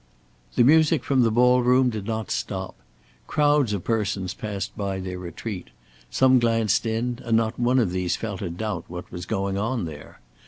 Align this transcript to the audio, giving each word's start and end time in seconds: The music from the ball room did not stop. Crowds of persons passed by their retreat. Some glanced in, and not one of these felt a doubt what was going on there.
The 0.55 0.63
music 0.63 1.03
from 1.03 1.21
the 1.21 1.29
ball 1.29 1.61
room 1.61 1.91
did 1.91 2.05
not 2.07 2.31
stop. 2.31 2.75
Crowds 3.27 3.71
of 3.71 3.83
persons 3.83 4.33
passed 4.33 4.75
by 4.75 4.99
their 4.99 5.19
retreat. 5.19 5.67
Some 6.09 6.39
glanced 6.39 6.87
in, 6.87 7.19
and 7.23 7.37
not 7.37 7.59
one 7.59 7.77
of 7.77 7.91
these 7.91 8.15
felt 8.15 8.41
a 8.41 8.49
doubt 8.49 8.85
what 8.87 9.11
was 9.11 9.27
going 9.27 9.59
on 9.59 9.85
there. 9.85 10.19